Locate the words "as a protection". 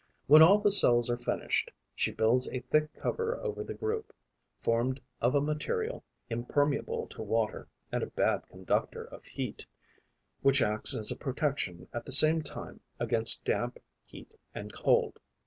10.95-11.87